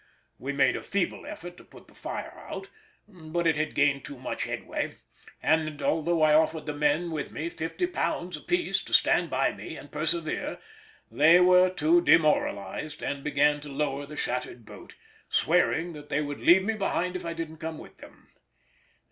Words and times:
We 0.39 0.51
made 0.51 0.75
a 0.75 0.81
feeble 0.81 1.27
effort 1.27 1.57
to 1.57 1.63
put 1.63 1.87
the 1.87 1.93
fire 1.93 2.31
out, 2.49 2.69
but 3.07 3.45
it 3.45 3.55
had 3.55 3.75
gained 3.75 4.03
too 4.03 4.17
much 4.17 4.45
headway, 4.45 4.95
and 5.43 5.79
although 5.79 6.23
I 6.23 6.33
offered 6.33 6.65
the 6.65 6.73
men 6.73 7.11
with 7.11 7.31
me 7.31 7.51
£50 7.51 8.35
apiece 8.35 8.81
to 8.85 8.95
stand 8.95 9.29
by 9.29 9.53
me 9.53 9.77
and 9.77 9.91
persevere, 9.91 10.57
they 11.11 11.39
were 11.39 11.69
too 11.69 12.01
demoralised 12.01 13.03
and 13.03 13.23
began 13.23 13.61
to 13.61 13.69
lower 13.69 14.07
the 14.07 14.17
shattered 14.17 14.65
boat, 14.65 14.95
swearing 15.29 15.93
that 15.93 16.09
they 16.09 16.19
would 16.21 16.39
leave 16.39 16.63
me 16.63 16.73
behind 16.73 17.15
if 17.15 17.23
I 17.23 17.33
didn't 17.33 17.57
come 17.57 17.77
with 17.77 17.99
them. 17.99 18.29